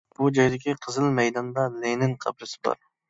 [0.19, 2.81] بۇ جايدىكى قىزىل مەيداندا لېنىن قەبرىسى بار.